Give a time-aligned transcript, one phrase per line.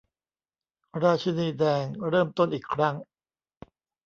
[1.03, 2.95] ราชินีแดงเริ่มต้นอีกครั้ง